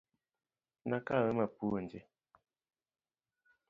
Nakawe 0.87 1.29
mapuonje. 1.39 1.99